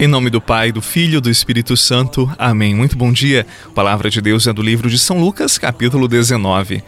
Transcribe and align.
Em 0.00 0.06
nome 0.06 0.30
do 0.30 0.40
Pai, 0.40 0.72
do 0.72 0.80
Filho 0.80 1.18
e 1.18 1.20
do 1.20 1.28
Espírito 1.28 1.76
Santo. 1.76 2.34
Amém. 2.38 2.74
Muito 2.74 2.96
bom 2.96 3.12
dia. 3.12 3.46
A 3.66 3.68
palavra 3.68 4.08
de 4.08 4.18
Deus 4.22 4.46
é 4.46 4.52
do 4.54 4.62
livro 4.62 4.88
de 4.88 4.98
São 4.98 5.20
Lucas, 5.20 5.58
capítulo 5.58 6.08
19. 6.08 6.82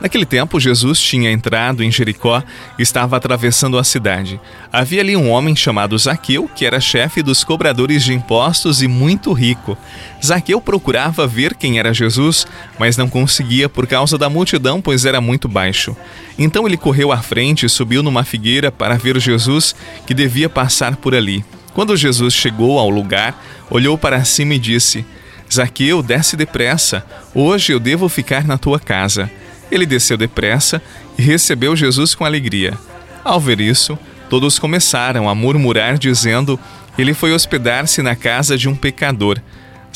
Naquele 0.00 0.24
tempo, 0.24 0.58
Jesus 0.58 0.98
tinha 0.98 1.30
entrado 1.30 1.84
em 1.84 1.92
Jericó 1.92 2.42
e 2.78 2.82
estava 2.82 3.18
atravessando 3.18 3.76
a 3.76 3.84
cidade. 3.84 4.40
Havia 4.72 5.02
ali 5.02 5.14
um 5.14 5.28
homem 5.28 5.54
chamado 5.54 5.98
Zaqueu, 5.98 6.48
que 6.56 6.64
era 6.64 6.80
chefe 6.80 7.22
dos 7.22 7.44
cobradores 7.44 8.02
de 8.02 8.14
impostos 8.14 8.80
e 8.80 8.88
muito 8.88 9.34
rico. 9.34 9.76
Zaqueu 10.24 10.58
procurava 10.58 11.26
ver 11.26 11.56
quem 11.56 11.78
era 11.78 11.92
Jesus, 11.92 12.46
mas 12.78 12.96
não 12.96 13.10
conseguia 13.10 13.68
por 13.68 13.86
causa 13.86 14.16
da 14.16 14.30
multidão, 14.30 14.80
pois 14.80 15.04
era 15.04 15.20
muito 15.20 15.48
baixo. 15.48 15.94
Então 16.38 16.66
ele 16.66 16.78
correu 16.78 17.12
à 17.12 17.18
frente 17.18 17.66
e 17.66 17.68
subiu 17.68 18.02
numa 18.02 18.24
figueira 18.24 18.72
para 18.72 18.96
ver 18.96 19.20
Jesus, 19.20 19.76
que 20.06 20.14
devia 20.14 20.48
passar 20.48 20.96
por 20.96 21.14
ali. 21.14 21.44
Quando 21.74 21.96
Jesus 21.96 22.32
chegou 22.32 22.78
ao 22.78 22.88
lugar, 22.88 23.44
olhou 23.68 23.98
para 23.98 24.24
cima 24.24 24.54
e 24.54 24.58
disse: 24.58 25.04
Zaqueu, 25.52 26.02
desce 26.02 26.36
depressa, 26.36 27.04
hoje 27.34 27.72
eu 27.72 27.80
devo 27.80 28.08
ficar 28.08 28.44
na 28.44 28.56
tua 28.56 28.78
casa. 28.78 29.30
Ele 29.70 29.84
desceu 29.84 30.16
depressa 30.16 30.80
e 31.18 31.22
recebeu 31.22 31.74
Jesus 31.74 32.14
com 32.14 32.24
alegria. 32.24 32.78
Ao 33.24 33.40
ver 33.40 33.60
isso, 33.60 33.98
todos 34.30 34.58
começaram 34.58 35.28
a 35.28 35.34
murmurar, 35.34 35.98
dizendo: 35.98 36.58
Ele 36.96 37.12
foi 37.12 37.32
hospedar-se 37.32 38.02
na 38.02 38.14
casa 38.14 38.56
de 38.56 38.68
um 38.68 38.76
pecador. 38.76 39.40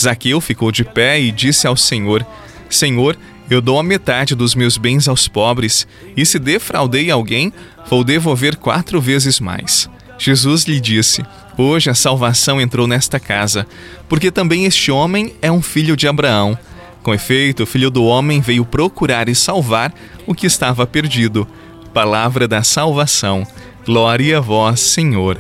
Zaqueu 0.01 0.41
ficou 0.41 0.73
de 0.73 0.84
pé 0.84 1.21
e 1.21 1.31
disse 1.31 1.67
ao 1.67 1.77
Senhor: 1.77 2.27
Senhor, 2.69 3.17
eu 3.51 3.61
dou 3.61 3.79
a 3.79 3.83
metade 3.83 4.34
dos 4.34 4.55
meus 4.55 4.77
bens 4.77 5.09
aos 5.09 5.29
pobres, 5.29 5.87
e 6.17 6.27
se 6.27 6.39
defraudei 6.39 7.11
alguém, 7.11 7.53
vou 7.89 8.03
devolver 8.05 8.56
quatro 8.56 9.01
vezes 9.01 9.41
mais. 9.41 9.89
Jesus 10.19 10.65
lhe 10.65 10.81
disse: 10.81 11.25
Hoje 11.61 11.91
a 11.91 11.95
salvação 11.95 12.61
entrou 12.61 12.87
nesta 12.87 13.19
casa, 13.19 13.67
porque 14.09 14.31
também 14.31 14.64
este 14.64 14.92
homem 14.92 15.34
é 15.42 15.51
um 15.51 15.61
filho 15.61 15.97
de 15.97 16.06
Abraão. 16.06 16.56
Com 17.03 17.12
efeito, 17.12 17.65
o 17.65 17.67
filho 17.67 17.91
do 17.91 18.05
homem 18.05 18.41
veio 18.41 18.65
procurar 18.65 19.28
e 19.28 19.34
salvar 19.34 19.92
o 20.25 20.37
que 20.37 20.47
estava 20.47 20.87
perdido. 20.87 21.48
Palavra 21.92 22.47
da 22.47 22.62
salvação. 22.62 23.45
Glória 23.84 24.39
a 24.39 24.41
vós, 24.41 24.78
Senhor. 24.78 25.37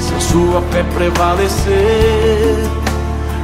Se 0.00 0.14
a 0.14 0.20
sua 0.20 0.62
fé 0.62 0.82
prevalecer, 0.94 2.56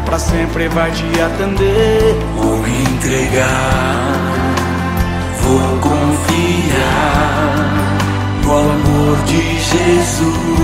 para 0.06 0.18
sempre 0.18 0.68
vai 0.68 0.90
te 0.92 1.04
atender. 1.20 2.16
Vou 2.36 2.56
me 2.56 2.84
entregar, 2.84 4.14
vou 5.42 5.78
confiar 5.78 7.34
no 8.44 8.50
amor 8.50 9.22
de 9.26 9.42
Jesus. 9.58 10.63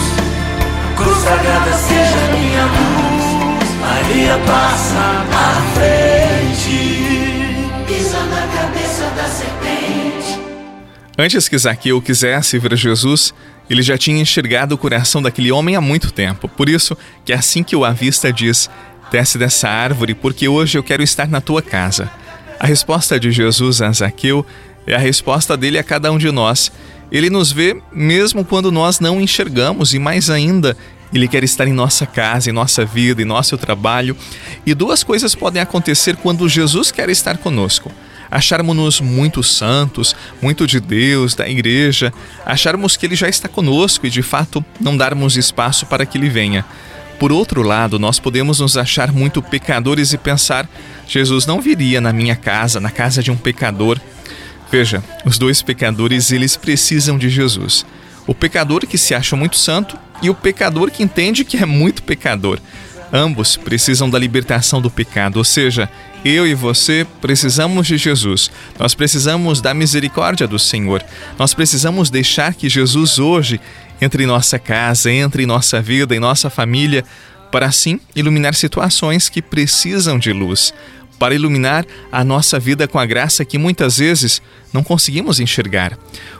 Seja 1.87 2.31
minha 2.31 2.65
luz, 2.65 3.69
Maria 3.79 4.37
passa 4.45 5.25
à 5.33 5.61
frente, 5.73 6.77
pisa 7.87 8.19
na 8.25 8.47
cabeça 8.47 9.09
da 9.15 9.23
serpente. 9.23 10.39
Antes 11.17 11.49
que 11.49 11.57
Zaqueu 11.57 12.01
quisesse 12.01 12.59
ver 12.59 12.77
Jesus, 12.77 13.33
ele 13.69 13.81
já 13.81 13.97
tinha 13.97 14.21
enxergado 14.21 14.75
o 14.75 14.77
coração 14.77 15.21
daquele 15.21 15.51
homem 15.51 15.75
há 15.75 15.81
muito 15.81 16.11
tempo. 16.11 16.47
Por 16.47 16.69
isso 16.69 16.95
que 17.25 17.33
assim 17.33 17.63
que 17.63 17.75
o 17.75 17.83
avista 17.83 18.31
diz: 18.31 18.69
Desce 19.11 19.37
dessa 19.37 19.69
árvore, 19.69 20.13
porque 20.13 20.47
hoje 20.47 20.77
eu 20.77 20.83
quero 20.83 21.01
estar 21.01 21.27
na 21.27 21.41
tua 21.41 21.61
casa. 21.61 22.11
A 22.59 22.67
resposta 22.67 23.19
de 23.19 23.31
Jesus 23.31 23.81
a 23.81 23.91
Zaqueu 23.91 24.45
é 24.85 24.93
a 24.93 24.99
resposta 24.99 25.57
dele 25.57 25.79
a 25.79 25.83
cada 25.83 26.11
um 26.11 26.17
de 26.17 26.31
nós. 26.31 26.71
Ele 27.11 27.29
nos 27.29 27.51
vê 27.51 27.81
mesmo 27.91 28.45
quando 28.45 28.71
nós 28.71 28.99
não 28.99 29.19
enxergamos, 29.19 29.93
e 29.93 29.99
mais 29.99 30.29
ainda, 30.29 30.77
ele 31.13 31.27
quer 31.27 31.43
estar 31.43 31.67
em 31.67 31.73
nossa 31.73 32.05
casa, 32.05 32.49
em 32.49 32.53
nossa 32.53 32.85
vida, 32.85 33.21
em 33.21 33.25
nosso 33.25 33.57
trabalho. 33.57 34.15
E 34.65 34.73
duas 34.73 35.03
coisas 35.03 35.35
podem 35.35 35.61
acontecer 35.61 36.15
quando 36.15 36.47
Jesus 36.47 36.91
quer 36.91 37.09
estar 37.09 37.37
conosco 37.37 37.91
acharmos-nos 38.31 39.01
muito 39.01 39.43
santos, 39.43 40.15
muito 40.41 40.65
de 40.65 40.79
Deus, 40.79 41.35
da 41.35 41.47
igreja, 41.49 42.13
acharmos 42.45 42.95
que 42.95 43.05
Ele 43.05 43.15
já 43.15 43.27
está 43.27 43.49
conosco 43.49 44.07
e 44.07 44.09
de 44.09 44.21
fato 44.21 44.63
não 44.79 44.95
darmos 44.95 45.35
espaço 45.35 45.85
para 45.85 46.05
que 46.05 46.17
Ele 46.17 46.29
venha. 46.29 46.65
Por 47.19 47.31
outro 47.31 47.61
lado, 47.61 47.99
nós 47.99 48.19
podemos 48.19 48.61
nos 48.61 48.77
achar 48.77 49.11
muito 49.11 49.43
pecadores 49.43 50.13
e 50.13 50.17
pensar: 50.17 50.67
Jesus 51.07 51.45
não 51.45 51.61
viria 51.61 52.01
na 52.01 52.11
minha 52.11 52.35
casa, 52.35 52.79
na 52.79 52.89
casa 52.89 53.21
de 53.21 53.29
um 53.29 53.37
pecador. 53.37 53.99
Veja, 54.71 55.03
os 55.25 55.37
dois 55.37 55.61
pecadores 55.61 56.31
eles 56.31 56.55
precisam 56.55 57.17
de 57.17 57.29
Jesus. 57.29 57.85
O 58.25 58.33
pecador 58.33 58.87
que 58.87 58.97
se 58.97 59.13
acha 59.13 59.35
muito 59.35 59.57
santo 59.57 59.97
e 60.21 60.29
o 60.29 60.35
pecador 60.35 60.89
que 60.89 61.03
entende 61.03 61.43
que 61.43 61.57
é 61.57 61.65
muito 61.65 62.03
pecador. 62.03 62.59
Ambos 63.11 63.57
precisam 63.57 64.09
da 64.09 64.17
libertação 64.17 64.81
do 64.81 64.89
pecado, 64.89 65.35
ou 65.35 65.43
seja, 65.43 65.89
eu 66.23 66.47
e 66.47 66.53
você 66.53 67.05
precisamos 67.19 67.85
de 67.85 67.97
Jesus. 67.97 68.49
Nós 68.79 68.95
precisamos 68.95 69.59
da 69.59 69.73
misericórdia 69.73 70.47
do 70.47 70.57
Senhor. 70.57 71.03
Nós 71.37 71.53
precisamos 71.53 72.09
deixar 72.09 72.53
que 72.53 72.69
Jesus 72.69 73.19
hoje 73.19 73.59
entre 73.99 74.23
em 74.23 74.27
nossa 74.27 74.57
casa, 74.57 75.11
entre 75.11 75.43
em 75.43 75.45
nossa 75.45 75.81
vida, 75.81 76.15
em 76.15 76.19
nossa 76.19 76.49
família, 76.49 77.03
para 77.51 77.65
assim 77.65 77.99
iluminar 78.15 78.55
situações 78.55 79.27
que 79.27 79.41
precisam 79.41 80.17
de 80.17 80.31
luz, 80.31 80.73
para 81.21 81.35
iluminar 81.35 81.85
a 82.11 82.23
nossa 82.23 82.59
vida 82.59 82.87
com 82.87 82.97
a 82.97 83.05
graça 83.05 83.45
que 83.45 83.59
muitas 83.59 83.99
vezes 83.99 84.41
não 84.73 84.83
conseguimos 84.83 85.39
enxergar. 85.39 85.95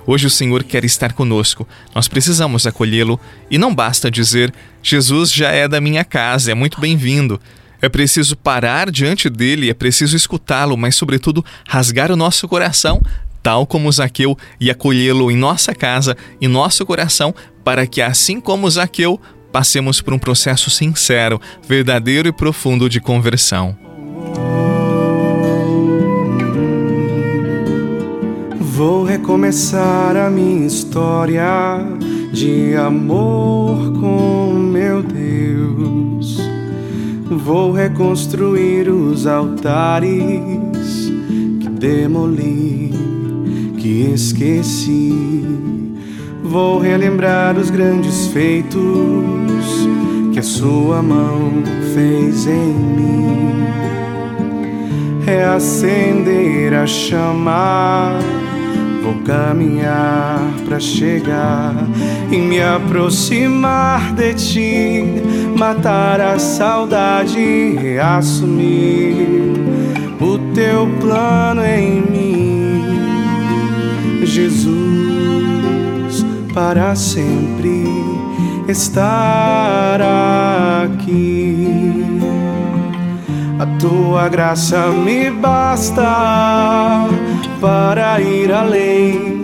Hoje 0.08 0.26
o 0.26 0.30
Senhor 0.30 0.64
quer 0.64 0.84
estar 0.84 1.14
conosco, 1.14 1.68
nós 1.94 2.08
precisamos 2.08 2.66
acolhê-lo 2.66 3.20
e 3.52 3.60
não 3.60 3.76
basta 3.76 4.10
dizer: 4.10 4.52
Jesus 4.82 5.32
já 5.32 5.52
é 5.52 5.68
da 5.68 5.80
minha 5.80 6.04
casa, 6.04 6.52
é 6.52 6.56
muito 6.56 6.82
bem-vindo. 6.82 7.40
É 7.80 7.90
preciso 7.90 8.36
parar 8.36 8.90
diante 8.90 9.30
dele, 9.30 9.70
é 9.70 9.74
preciso 9.76 10.16
escutá-lo, 10.16 10.76
mas, 10.76 10.96
sobretudo, 10.96 11.46
rasgar 11.68 12.12
o 12.12 12.16
nosso 12.16 12.48
coração 12.48 13.04
tal 13.44 13.66
como 13.66 13.92
Zaqueu, 13.92 14.38
e 14.60 14.70
acolhê-lo 14.70 15.32
em 15.32 15.36
nossa 15.36 15.74
casa, 15.74 16.16
em 16.40 16.48
nosso 16.48 16.86
coração, 16.86 17.34
para 17.64 17.88
que, 17.88 18.00
assim 18.00 18.40
como 18.40 18.70
Zaqueu, 18.70 19.20
passemos 19.52 20.00
por 20.00 20.14
um 20.14 20.20
processo 20.20 20.70
sincero, 20.70 21.42
verdadeiro 21.68 22.30
e 22.30 22.32
profundo 22.32 22.88
de 22.88 23.00
conversão. 23.00 23.76
Vou 28.84 29.04
recomeçar 29.04 30.18
a 30.18 30.28
minha 30.28 30.66
história 30.66 31.46
de 32.34 32.76
amor 32.76 33.78
com 34.00 34.54
meu 34.54 35.04
Deus. 35.04 36.40
Vou 37.30 37.72
reconstruir 37.74 38.90
os 38.90 39.28
altares 39.28 41.12
que 41.60 41.70
demoli 41.70 42.92
que 43.78 44.12
esqueci. 44.16 45.14
Vou 46.44 46.80
relembrar 46.80 47.60
os 47.60 47.70
grandes 47.70 48.26
feitos 48.30 48.80
que 50.34 50.40
a 50.40 50.44
sua 50.44 51.04
mão 51.04 51.52
fez 51.94 52.48
em 52.48 52.74
mim. 52.74 53.52
Reacender 55.24 56.74
a 56.74 56.88
chama, 56.88 58.18
vou 58.24 58.41
caminhar 59.26 60.42
para 60.66 60.80
chegar 60.80 61.76
e 62.32 62.38
me 62.38 62.62
aproximar 62.62 64.14
de 64.14 64.34
ti, 64.34 65.04
matar 65.58 66.20
a 66.22 66.40
saudade 66.40 67.40
e 67.40 67.76
reassumir 67.76 69.16
o 70.20 70.38
teu 70.54 70.88
plano 71.00 71.64
em 71.66 72.02
mim, 72.02 72.84
Jesus, 74.24 74.72
para 76.54 76.96
sempre 76.96 77.86
estar 78.68 80.00
aqui. 80.84 82.06
A 83.60 83.66
tua 83.78 84.28
graça 84.28 84.88
me 84.88 85.30
basta 85.30 87.08
para 87.60 88.01
ir 88.20 88.52
além. 88.52 89.44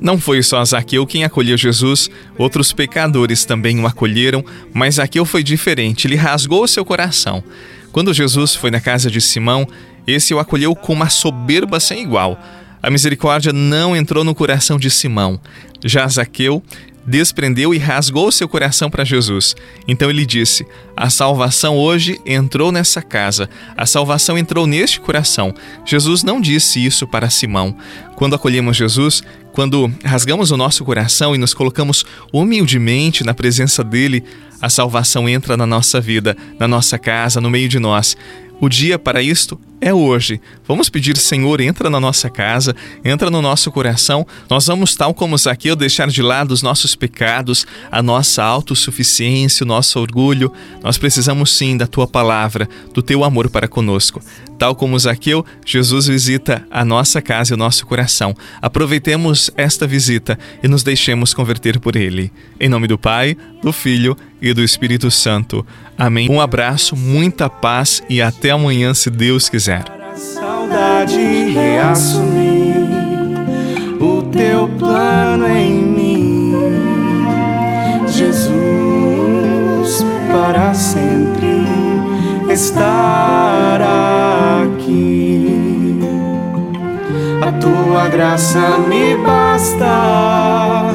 Não 0.00 0.18
foi 0.18 0.42
só 0.42 0.64
Zaqueu 0.64 1.06
quem 1.06 1.24
acolheu 1.24 1.58
Jesus, 1.58 2.10
outros 2.38 2.72
pecadores 2.72 3.44
também 3.44 3.78
o 3.78 3.86
acolheram, 3.86 4.42
mas 4.72 4.94
Zaqueu 4.94 5.26
foi 5.26 5.42
diferente, 5.42 6.06
ele 6.06 6.16
rasgou 6.16 6.66
seu 6.66 6.84
coração. 6.84 7.44
Quando 7.92 8.14
Jesus 8.14 8.54
foi 8.54 8.70
na 8.70 8.80
casa 8.80 9.10
de 9.10 9.20
Simão, 9.20 9.66
esse 10.06 10.32
o 10.32 10.38
acolheu 10.38 10.74
com 10.74 10.94
uma 10.94 11.10
soberba 11.10 11.78
sem 11.78 12.02
igual. 12.02 12.40
A 12.82 12.90
misericórdia 12.90 13.52
não 13.52 13.94
entrou 13.94 14.24
no 14.24 14.34
coração 14.34 14.78
de 14.78 14.90
Simão. 14.90 15.40
Já 15.84 16.06
Zaqueu 16.08 16.62
desprendeu 17.06 17.74
e 17.74 17.78
rasgou 17.78 18.30
seu 18.30 18.48
coração 18.48 18.90
para 18.90 19.04
Jesus. 19.04 19.54
Então 19.86 20.08
ele 20.10 20.24
disse: 20.24 20.66
A 20.96 21.10
salvação 21.10 21.76
hoje 21.76 22.20
entrou 22.24 22.70
nessa 22.70 23.02
casa, 23.02 23.48
a 23.76 23.86
salvação 23.86 24.38
entrou 24.38 24.66
neste 24.66 25.00
coração. 25.00 25.54
Jesus 25.84 26.22
não 26.22 26.40
disse 26.40 26.84
isso 26.84 27.06
para 27.06 27.30
Simão. 27.30 27.76
Quando 28.16 28.34
acolhemos 28.34 28.76
Jesus, 28.76 29.22
quando 29.52 29.92
rasgamos 30.04 30.50
o 30.50 30.56
nosso 30.56 30.84
coração 30.84 31.34
e 31.34 31.38
nos 31.38 31.54
colocamos 31.54 32.04
humildemente 32.32 33.24
na 33.24 33.34
presença 33.34 33.82
dele, 33.82 34.22
a 34.60 34.68
salvação 34.68 35.28
entra 35.28 35.56
na 35.56 35.66
nossa 35.66 36.00
vida, 36.00 36.36
na 36.58 36.68
nossa 36.68 36.98
casa, 36.98 37.40
no 37.40 37.50
meio 37.50 37.68
de 37.68 37.78
nós. 37.78 38.16
O 38.60 38.68
dia 38.68 38.98
para 38.98 39.22
isto 39.22 39.58
é 39.80 39.92
hoje. 39.94 40.40
Vamos 40.66 40.88
pedir, 40.88 41.16
Senhor, 41.16 41.60
entra 41.60 41.88
na 41.88 41.98
nossa 41.98 42.28
casa, 42.28 42.76
entra 43.04 43.30
no 43.30 43.40
nosso 43.40 43.72
coração. 43.72 44.26
Nós 44.48 44.66
vamos, 44.66 44.94
tal 44.94 45.14
como 45.14 45.38
Zaqueu, 45.38 45.74
deixar 45.74 46.08
de 46.08 46.22
lado 46.22 46.52
os 46.52 46.62
nossos 46.62 46.94
pecados, 46.94 47.66
a 47.90 48.02
nossa 48.02 48.42
autossuficiência, 48.42 49.64
o 49.64 49.66
nosso 49.66 49.98
orgulho. 49.98 50.52
Nós 50.82 50.98
precisamos 50.98 51.50
sim 51.56 51.76
da 51.76 51.86
tua 51.86 52.06
palavra, 52.06 52.68
do 52.92 53.02
teu 53.02 53.24
amor 53.24 53.48
para 53.48 53.66
conosco. 53.66 54.20
Tal 54.58 54.74
como 54.74 54.98
Zaqueu, 54.98 55.44
Jesus 55.64 56.06
visita 56.06 56.66
a 56.70 56.84
nossa 56.84 57.22
casa 57.22 57.52
e 57.52 57.54
o 57.54 57.56
nosso 57.56 57.86
coração. 57.86 58.34
Aproveitemos 58.60 59.50
esta 59.56 59.86
visita 59.86 60.38
e 60.62 60.68
nos 60.68 60.82
deixemos 60.82 61.32
converter 61.32 61.80
por 61.80 61.96
ele. 61.96 62.30
Em 62.60 62.68
nome 62.68 62.86
do 62.86 62.98
Pai, 62.98 63.34
do 63.62 63.72
Filho 63.72 64.14
e 64.40 64.52
do 64.52 64.62
Espírito 64.62 65.10
Santo. 65.10 65.66
Amém. 65.96 66.30
Um 66.30 66.40
abraço, 66.40 66.96
muita 66.96 67.48
paz 67.48 68.02
e 68.08 68.22
até 68.22 68.50
amanhã, 68.50 68.92
se 68.94 69.10
Deus 69.10 69.48
quiser. 69.48 69.69
Saudade 70.14 71.52
reassumir 71.52 72.88
o 74.00 74.22
teu 74.22 74.68
plano 74.78 75.46
em 75.46 75.72
mim, 75.72 76.54
Jesus, 78.08 78.44
para 80.30 80.74
sempre 80.74 81.64
estar 82.50 83.80
aqui. 84.64 86.00
A 87.42 87.52
tua 87.52 88.08
graça 88.08 88.78
me 88.88 89.16
basta 89.16 90.92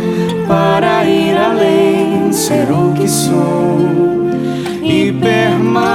para 0.47 1.06
ir 1.06 1.38
além, 1.38 2.31
ser 2.33 2.69
o 2.71 2.94
que 2.94 3.07
sou 3.07 3.79
e 4.83 5.12
permanecer. 5.13 5.94